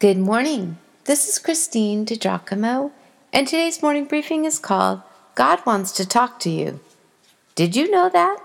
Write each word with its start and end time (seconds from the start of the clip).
Good 0.00 0.16
morning. 0.16 0.78
This 1.06 1.28
is 1.28 1.40
Christine 1.40 2.06
DiGiacomo, 2.06 2.92
and 3.32 3.48
today's 3.48 3.82
morning 3.82 4.04
briefing 4.04 4.44
is 4.44 4.60
called 4.60 5.02
God 5.34 5.58
Wants 5.66 5.90
to 5.90 6.06
Talk 6.06 6.38
to 6.38 6.50
You. 6.50 6.78
Did 7.56 7.74
you 7.74 7.90
know 7.90 8.08
that? 8.08 8.38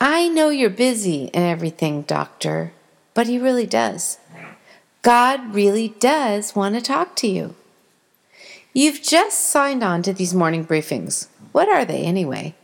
I 0.00 0.28
know 0.30 0.48
you're 0.48 0.70
busy 0.70 1.30
and 1.34 1.44
everything, 1.44 2.00
Doctor, 2.00 2.72
but 3.12 3.26
He 3.26 3.38
really 3.38 3.66
does. 3.66 4.16
God 5.02 5.54
really 5.54 5.88
does 5.88 6.56
want 6.56 6.76
to 6.76 6.80
talk 6.80 7.14
to 7.16 7.26
you. 7.26 7.54
You've 8.72 9.02
just 9.02 9.50
signed 9.50 9.84
on 9.84 10.00
to 10.04 10.14
these 10.14 10.32
morning 10.32 10.64
briefings. 10.64 11.28
What 11.52 11.68
are 11.68 11.84
they, 11.84 12.04
anyway? 12.04 12.54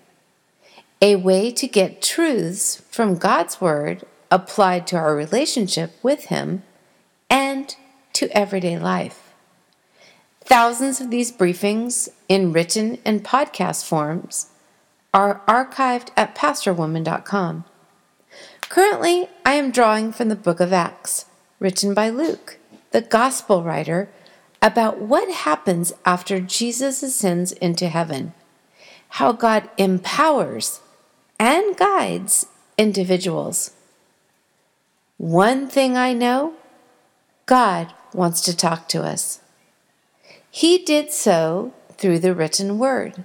A 1.03 1.17
way 1.17 1.51
to 1.51 1.69
get 1.69 2.01
truths 2.01 2.77
from 2.91 3.19
God's 3.19 3.61
Word 3.61 4.05
applied 4.31 4.87
to 4.87 4.97
our 4.97 5.15
relationship 5.15 5.93
with 6.03 6.25
Him 6.29 6.63
and 7.31 7.77
to 8.13 8.29
everyday 8.37 8.79
life. 8.79 9.33
Thousands 10.43 11.01
of 11.01 11.11
these 11.11 11.31
briefings 11.31 12.09
in 12.29 12.53
written 12.53 12.99
and 13.05 13.25
podcast 13.25 13.87
forms 13.87 14.49
are 15.15 15.43
archived 15.47 16.11
at 16.17 16.35
pastorwoman.com. 16.35 17.65
Currently, 18.63 19.29
I 19.45 19.55
am 19.55 19.71
drawing 19.71 20.13
from 20.13 20.29
the 20.29 20.37
book 20.37 20.61
of 20.61 20.73
Acts, 20.73 21.27
written 21.59 21.95
by 21.95 22.09
Luke, 22.09 22.59
the 22.91 23.01
gospel 23.01 23.63
writer, 23.63 24.09
about 24.63 25.01
what 25.01 25.31
happens 25.31 25.93
after 26.05 26.41
Jesus 26.41 27.03
ascends 27.03 27.53
into 27.53 27.89
heaven, 27.89 28.35
how 29.11 29.33
God 29.33 29.69
empowers 29.79 30.81
and 31.39 31.77
guides 31.77 32.47
individuals. 32.77 33.73
One 35.17 35.69
thing 35.69 35.97
I 35.97 36.13
know 36.13 36.55
God 37.51 37.93
wants 38.15 38.41
to 38.43 38.57
talk 38.57 38.89
to 38.91 39.03
us. 39.03 39.41
He 40.53 40.79
did 40.79 41.13
so 41.13 41.75
through 41.95 42.21
the 42.21 42.33
written 42.33 42.79
word. 42.79 43.25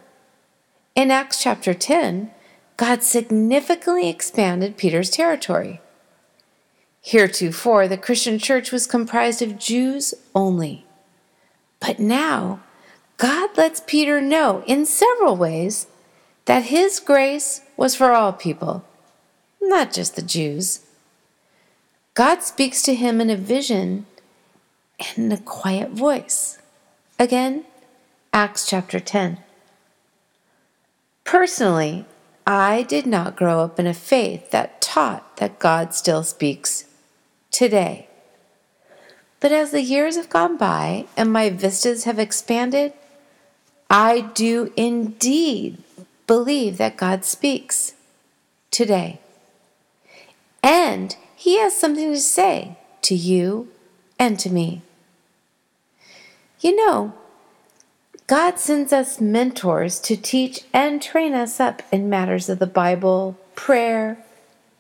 In 0.96 1.12
Acts 1.12 1.44
chapter 1.44 1.76
10, 1.76 2.32
God 2.76 3.04
significantly 3.04 4.10
expanded 4.10 4.78
Peter's 4.78 5.12
territory. 5.12 5.80
Heretofore, 7.04 7.88
the 7.88 8.00
Christian 8.00 8.40
church 8.40 8.72
was 8.72 8.88
comprised 8.88 9.44
of 9.44 9.60
Jews 9.60 10.16
only. 10.34 10.88
But 11.80 12.00
now, 12.00 12.62
God 13.18 13.56
lets 13.56 13.84
Peter 13.86 14.22
know 14.22 14.64
in 14.66 14.88
several 14.88 15.38
ways 15.38 15.86
that 16.46 16.64
his 16.64 17.00
grace 17.00 17.62
was 17.78 17.96
for 17.96 18.14
all 18.14 18.34
people, 18.34 18.84
not 19.62 19.94
just 19.94 20.16
the 20.16 20.24
Jews. 20.24 20.80
God 22.16 22.42
speaks 22.42 22.82
to 22.82 22.96
him 22.96 23.22
in 23.22 23.30
a 23.30 23.36
vision 23.36 24.08
and 25.00 25.26
in 25.26 25.32
a 25.32 25.42
quiet 25.42 25.92
voice. 25.92 26.60
Again, 27.20 27.66
Acts 28.34 28.68
chapter 28.68 29.00
10. 29.00 29.40
Personally, 31.24 32.06
I 32.46 32.84
did 32.84 33.06
not 33.06 33.36
grow 33.36 33.62
up 33.62 33.80
in 33.80 33.88
a 33.88 33.94
faith 33.94 34.52
that 34.52 34.82
taught 34.82 35.38
that 35.38 35.60
God 35.60 35.94
still 35.94 36.24
speaks 36.24 36.86
today. 37.52 38.08
But 39.40 39.52
as 39.52 39.72
the 39.72 39.82
years 39.82 40.16
have 40.16 40.30
gone 40.30 40.58
by 40.58 41.06
and 41.18 41.32
my 41.32 41.50
vistas 41.50 42.04
have 42.04 42.20
expanded, 42.20 42.94
I 43.90 44.22
do 44.34 44.72
indeed 44.76 45.78
believe 46.28 46.78
that 46.78 46.98
God 46.98 47.26
speaks 47.26 47.94
today. 48.72 49.20
And 50.64 51.16
He 51.36 51.60
has 51.60 51.76
something 51.76 52.12
to 52.12 52.20
say 52.20 52.78
to 53.04 53.16
you 53.16 53.70
and 54.20 54.40
to 54.40 54.50
me. 54.50 54.82
You 56.60 56.76
know, 56.76 57.14
God 58.28 58.58
sends 58.58 58.92
us 58.92 59.22
mentors 59.22 60.00
to 60.02 60.18
teach 60.18 60.62
and 60.74 61.02
train 61.02 61.34
us 61.34 61.60
up 61.60 61.84
in 61.92 62.10
matters 62.10 62.50
of 62.50 62.60
the 62.60 62.66
Bible, 62.66 63.38
prayer, 63.54 64.18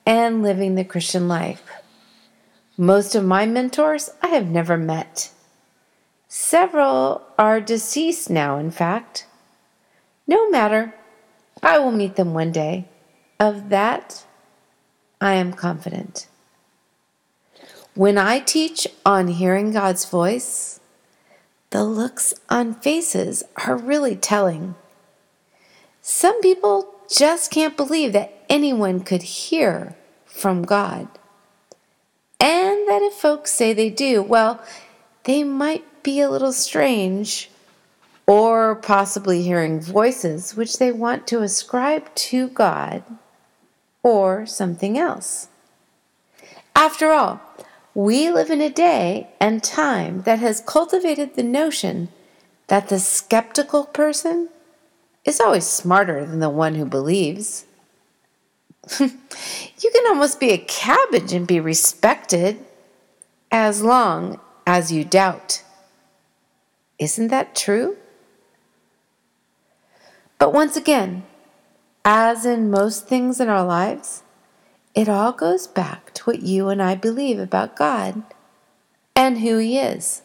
and 0.05 0.41
living 0.41 0.75
the 0.75 0.83
Christian 0.83 1.27
life. 1.27 1.63
Most 2.77 3.15
of 3.15 3.23
my 3.23 3.45
mentors 3.45 4.09
I 4.21 4.27
have 4.27 4.47
never 4.47 4.77
met. 4.77 5.31
Several 6.27 7.21
are 7.37 7.61
deceased 7.61 8.29
now, 8.29 8.57
in 8.57 8.71
fact. 8.71 9.27
No 10.27 10.49
matter, 10.49 10.93
I 11.61 11.77
will 11.77 11.91
meet 11.91 12.15
them 12.15 12.33
one 12.33 12.51
day. 12.51 12.85
Of 13.39 13.69
that, 13.69 14.25
I 15.21 15.33
am 15.35 15.53
confident. 15.53 16.27
When 17.95 18.17
I 18.17 18.39
teach 18.39 18.87
on 19.05 19.29
hearing 19.29 19.71
God's 19.71 20.03
voice, 20.03 20.81
the 21.69 21.85
looks 21.85 22.33
on 22.49 22.73
faces 22.73 23.41
are 23.65 23.77
really 23.77 24.17
telling. 24.17 24.75
Some 26.01 26.41
people 26.41 26.93
just 27.09 27.51
can't 27.51 27.77
believe 27.77 28.11
that 28.11 28.43
anyone 28.49 28.99
could 28.99 29.23
hear 29.23 29.95
from 30.25 30.63
God. 30.63 31.07
And 32.37 32.85
that 32.89 33.01
if 33.01 33.13
folks 33.13 33.51
say 33.51 33.71
they 33.71 33.89
do, 33.89 34.21
well, 34.21 34.61
they 35.23 35.45
might 35.45 36.03
be 36.03 36.19
a 36.19 36.29
little 36.29 36.51
strange 36.51 37.49
or 38.27 38.75
possibly 38.75 39.41
hearing 39.41 39.79
voices 39.79 40.53
which 40.53 40.79
they 40.79 40.91
want 40.91 41.27
to 41.27 41.41
ascribe 41.41 42.13
to 42.15 42.49
God 42.49 43.03
or 44.03 44.45
something 44.45 44.97
else. 44.97 45.47
After 46.75 47.11
all, 47.11 47.39
we 47.95 48.29
live 48.29 48.49
in 48.49 48.59
a 48.59 48.69
day 48.69 49.29
and 49.39 49.63
time 49.63 50.21
that 50.23 50.39
has 50.39 50.59
cultivated 50.59 51.33
the 51.33 51.43
notion 51.43 52.09
that 52.67 52.89
the 52.89 52.99
skeptical 52.99 53.85
person 53.85 54.49
is 55.23 55.39
always 55.39 55.65
smarter 55.65 56.25
than 56.25 56.39
the 56.39 56.49
one 56.49 56.75
who 56.75 56.85
believes. 56.85 57.65
you 58.99 59.09
can 59.91 60.07
almost 60.07 60.41
be 60.41 60.51
a 60.51 60.57
cabbage 60.57 61.31
and 61.31 61.47
be 61.47 61.59
respected 61.59 62.59
as 63.49 63.81
long 63.81 64.41
as 64.67 64.91
you 64.91 65.05
doubt. 65.05 65.63
Isn't 66.99 67.29
that 67.29 67.55
true? 67.55 67.95
But 70.37 70.53
once 70.53 70.75
again, 70.75 71.23
as 72.03 72.45
in 72.45 72.69
most 72.69 73.07
things 73.07 73.39
in 73.39 73.47
our 73.47 73.65
lives, 73.65 74.21
it 74.95 75.09
all 75.09 75.33
goes 75.33 75.67
back 75.67 76.13
to 76.13 76.23
what 76.23 76.41
you 76.41 76.69
and 76.69 76.81
I 76.81 76.95
believe 76.95 77.37
about 77.37 77.75
God 77.75 78.23
and 79.15 79.39
who 79.39 79.57
He 79.57 79.77
is. 79.77 80.21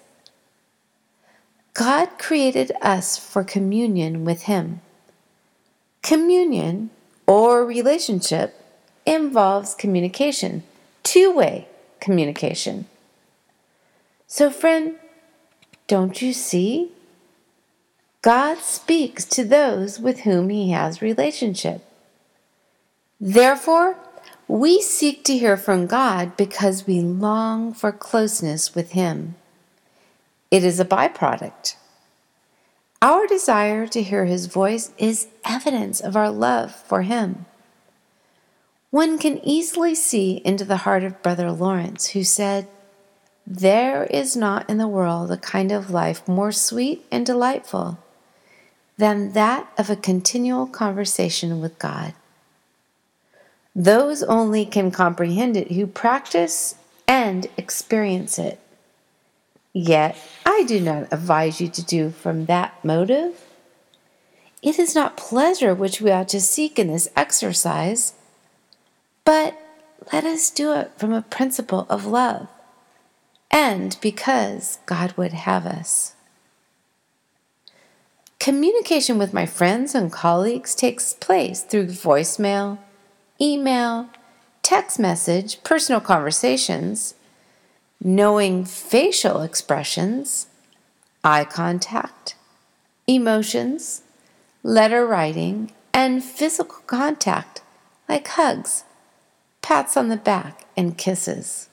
God 1.74 2.18
created 2.18 2.72
us 2.80 3.18
for 3.18 3.42
communion 3.42 4.24
with 4.24 4.42
Him. 4.42 4.80
Communion 6.02 6.90
or 7.26 7.64
relationship 7.64 8.54
involves 9.04 9.74
communication, 9.74 10.62
two 11.02 11.32
way 11.32 11.68
communication. 12.00 12.86
So, 14.26 14.50
friend, 14.50 14.96
don't 15.88 16.22
you 16.22 16.32
see? 16.32 16.92
God 18.22 18.58
speaks 18.58 19.24
to 19.26 19.44
those 19.44 19.98
with 19.98 20.20
whom 20.20 20.48
He 20.50 20.70
has 20.70 21.02
relationship. 21.02 21.84
Therefore, 23.20 23.96
we 24.50 24.82
seek 24.82 25.22
to 25.22 25.38
hear 25.38 25.56
from 25.56 25.86
God 25.86 26.36
because 26.36 26.84
we 26.84 27.00
long 27.00 27.72
for 27.72 27.92
closeness 27.92 28.74
with 28.74 28.92
Him. 28.92 29.36
It 30.50 30.64
is 30.64 30.80
a 30.80 30.84
byproduct. 30.84 31.76
Our 33.00 33.28
desire 33.28 33.86
to 33.86 34.02
hear 34.02 34.24
His 34.24 34.46
voice 34.46 34.90
is 34.98 35.28
evidence 35.44 36.00
of 36.00 36.16
our 36.16 36.32
love 36.32 36.74
for 36.74 37.02
Him. 37.02 37.46
One 38.90 39.18
can 39.18 39.38
easily 39.46 39.94
see 39.94 40.42
into 40.44 40.64
the 40.64 40.78
heart 40.78 41.04
of 41.04 41.22
Brother 41.22 41.52
Lawrence, 41.52 42.08
who 42.08 42.24
said, 42.24 42.66
There 43.46 44.02
is 44.06 44.36
not 44.36 44.68
in 44.68 44.78
the 44.78 44.88
world 44.88 45.30
a 45.30 45.36
kind 45.36 45.70
of 45.70 45.90
life 45.90 46.26
more 46.26 46.50
sweet 46.50 47.06
and 47.12 47.24
delightful 47.24 48.00
than 48.98 49.32
that 49.34 49.72
of 49.78 49.90
a 49.90 49.96
continual 49.96 50.66
conversation 50.66 51.60
with 51.60 51.78
God. 51.78 52.14
Those 53.74 54.22
only 54.22 54.64
can 54.64 54.90
comprehend 54.90 55.56
it 55.56 55.72
who 55.72 55.86
practice 55.86 56.74
and 57.06 57.46
experience 57.56 58.38
it. 58.38 58.58
Yet 59.72 60.16
I 60.44 60.64
do 60.66 60.80
not 60.80 61.12
advise 61.12 61.60
you 61.60 61.68
to 61.68 61.84
do 61.84 62.10
from 62.10 62.46
that 62.46 62.84
motive. 62.84 63.44
It 64.62 64.78
is 64.78 64.94
not 64.94 65.16
pleasure 65.16 65.74
which 65.74 66.00
we 66.00 66.10
ought 66.10 66.28
to 66.30 66.40
seek 66.40 66.78
in 66.78 66.88
this 66.88 67.08
exercise, 67.16 68.14
but 69.24 69.56
let 70.12 70.24
us 70.24 70.50
do 70.50 70.72
it 70.72 70.92
from 70.96 71.12
a 71.12 71.22
principle 71.22 71.86
of 71.88 72.04
love 72.04 72.48
and 73.50 73.96
because 74.00 74.78
God 74.86 75.12
would 75.16 75.32
have 75.32 75.66
us. 75.66 76.14
Communication 78.38 79.18
with 79.18 79.34
my 79.34 79.46
friends 79.46 79.94
and 79.94 80.10
colleagues 80.10 80.74
takes 80.74 81.14
place 81.14 81.62
through 81.62 81.86
voicemail 81.86 82.78
email, 83.40 84.08
text 84.62 84.98
message, 84.98 85.62
personal 85.62 86.00
conversations. 86.00 87.14
knowing 88.02 88.64
facial 88.64 89.42
expressions, 89.42 90.46
eye 91.22 91.44
contact, 91.44 92.34
emotions, 93.06 94.02
letter 94.62 95.06
writing, 95.06 95.70
and 95.92 96.24
physical 96.24 96.78
contact 96.86 97.60
like 98.08 98.26
hugs, 98.28 98.84
pats 99.62 99.96
on 99.96 100.08
the 100.08 100.16
back, 100.16 100.64
and 100.76 100.96
kisses. 100.96 101.68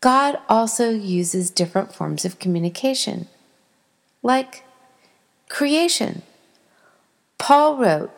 God 0.00 0.38
also 0.48 0.90
uses 0.90 1.50
different 1.50 1.94
forms 1.94 2.24
of 2.24 2.38
communication, 2.38 3.26
like 4.22 4.62
creation. 5.48 6.22
Paul 7.38 7.78
wrote, 7.78 8.12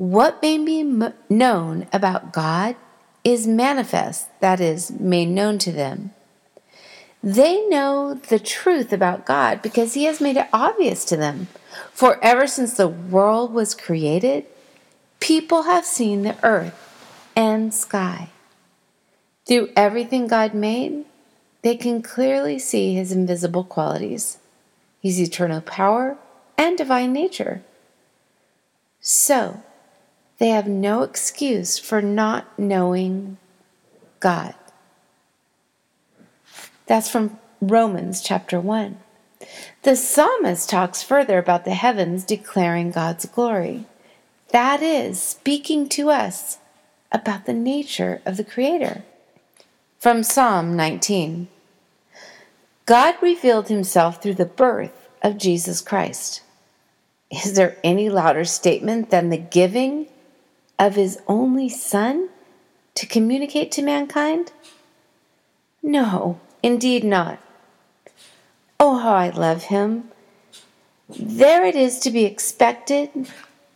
What 0.00 0.40
may 0.40 0.56
be 0.56 0.82
known 1.28 1.86
about 1.92 2.32
God 2.32 2.74
is 3.22 3.46
manifest, 3.46 4.28
that 4.40 4.58
is, 4.58 4.90
made 4.90 5.28
known 5.28 5.58
to 5.58 5.70
them. 5.70 6.12
They 7.22 7.68
know 7.68 8.14
the 8.14 8.38
truth 8.38 8.94
about 8.94 9.26
God 9.26 9.60
because 9.60 9.92
He 9.92 10.04
has 10.04 10.18
made 10.18 10.38
it 10.38 10.48
obvious 10.54 11.04
to 11.04 11.18
them. 11.18 11.48
For 11.92 12.18
ever 12.24 12.46
since 12.46 12.78
the 12.78 12.88
world 12.88 13.52
was 13.52 13.74
created, 13.74 14.46
people 15.20 15.64
have 15.64 15.84
seen 15.84 16.22
the 16.22 16.42
earth 16.42 17.28
and 17.36 17.74
sky. 17.74 18.30
Through 19.44 19.68
everything 19.76 20.28
God 20.28 20.54
made, 20.54 21.04
they 21.60 21.76
can 21.76 22.00
clearly 22.00 22.58
see 22.58 22.94
His 22.94 23.12
invisible 23.12 23.64
qualities, 23.64 24.38
His 25.02 25.20
eternal 25.20 25.60
power, 25.60 26.16
and 26.56 26.78
divine 26.78 27.12
nature. 27.12 27.60
So, 29.02 29.62
they 30.40 30.48
have 30.48 30.66
no 30.66 31.02
excuse 31.02 31.78
for 31.78 32.00
not 32.00 32.58
knowing 32.58 33.36
God. 34.20 34.54
That's 36.86 37.10
from 37.10 37.38
Romans 37.60 38.22
chapter 38.22 38.58
1. 38.58 38.98
The 39.82 39.96
psalmist 39.96 40.68
talks 40.68 41.02
further 41.02 41.38
about 41.38 41.66
the 41.66 41.74
heavens 41.74 42.24
declaring 42.24 42.90
God's 42.90 43.26
glory. 43.26 43.84
That 44.48 44.82
is, 44.82 45.22
speaking 45.22 45.88
to 45.90 46.08
us 46.08 46.58
about 47.12 47.44
the 47.44 47.52
nature 47.52 48.22
of 48.24 48.38
the 48.38 48.44
Creator. 48.44 49.04
From 49.98 50.22
Psalm 50.22 50.74
19 50.74 51.48
God 52.86 53.14
revealed 53.20 53.68
himself 53.68 54.22
through 54.22 54.34
the 54.34 54.46
birth 54.46 55.08
of 55.22 55.36
Jesus 55.36 55.82
Christ. 55.82 56.40
Is 57.30 57.54
there 57.54 57.76
any 57.84 58.08
louder 58.08 58.46
statement 58.46 59.10
than 59.10 59.28
the 59.28 59.36
giving 59.36 60.08
of 60.80 60.94
his 60.94 61.20
only 61.28 61.68
Son 61.68 62.30
to 62.94 63.06
communicate 63.06 63.70
to 63.70 63.82
mankind? 63.82 64.50
No, 65.82 66.40
indeed 66.62 67.04
not. 67.04 67.38
Oh, 68.80 68.98
how 68.98 69.12
I 69.12 69.28
love 69.28 69.64
him. 69.64 70.10
There 71.08 71.64
it 71.66 71.76
is 71.76 71.98
to 72.00 72.10
be 72.10 72.24
expected, 72.24 73.28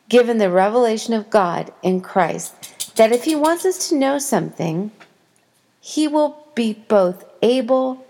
given 0.09 0.39
the 0.39 0.51
revelation 0.51 1.13
of 1.13 1.29
God 1.29 1.73
in 1.83 2.01
Christ, 2.01 2.97
that 2.97 3.13
if 3.13 3.25
he 3.25 3.35
wants 3.35 3.67
us 3.67 3.89
to 3.91 3.97
know 3.97 4.19
something, 4.19 4.91
he 5.81 6.09
will 6.09 6.47
be 6.55 6.73
both 6.73 7.25
able 7.43 8.07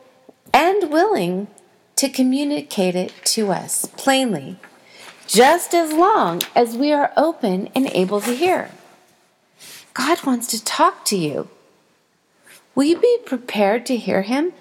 and 0.52 0.92
willing 0.92 1.48
to 1.96 2.08
communicate 2.08 2.94
it 2.94 3.12
to 3.24 3.50
us 3.50 3.86
plainly, 3.96 4.56
just 5.26 5.74
as 5.74 5.92
long 5.92 6.42
as 6.54 6.76
we 6.76 6.92
are 6.92 7.12
open 7.16 7.68
and 7.74 7.88
able 7.92 8.20
to 8.20 8.36
hear. 8.36 8.70
God 9.94 10.24
wants 10.26 10.48
to 10.48 10.62
talk 10.62 11.04
to 11.06 11.16
you. 11.16 11.48
Will 12.74 12.84
you 12.84 12.98
be 12.98 13.18
prepared 13.24 13.86
to 13.86 13.96
hear 13.96 14.22
him? 14.22 14.52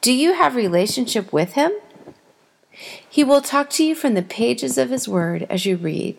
Do 0.00 0.12
you 0.12 0.32
have 0.32 0.56
relationship 0.56 1.32
with 1.32 1.52
him? 1.52 1.72
He 3.08 3.22
will 3.22 3.42
talk 3.42 3.68
to 3.70 3.84
you 3.84 3.94
from 3.94 4.14
the 4.14 4.22
pages 4.22 4.78
of 4.78 4.88
his 4.88 5.06
word 5.06 5.46
as 5.50 5.66
you 5.66 5.76
read. 5.76 6.16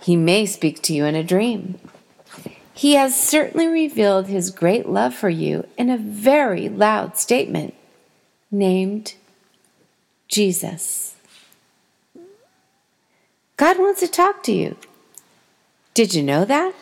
He 0.00 0.16
may 0.16 0.46
speak 0.46 0.82
to 0.82 0.94
you 0.94 1.04
in 1.04 1.16
a 1.16 1.24
dream. 1.24 1.78
He 2.72 2.94
has 2.94 3.20
certainly 3.20 3.66
revealed 3.66 4.26
his 4.26 4.50
great 4.50 4.88
love 4.88 5.14
for 5.14 5.28
you 5.28 5.66
in 5.76 5.90
a 5.90 5.98
very 5.98 6.68
loud 6.68 7.16
statement 7.16 7.74
named 8.50 9.14
Jesus. 10.28 11.16
God 13.56 13.78
wants 13.78 14.00
to 14.00 14.08
talk 14.08 14.42
to 14.44 14.52
you. 14.52 14.76
Did 15.94 16.14
you 16.14 16.22
know 16.22 16.44
that? 16.44 16.74